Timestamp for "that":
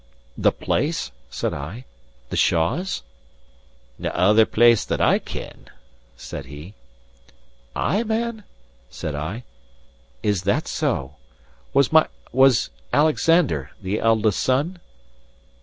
4.83-4.99, 10.41-10.67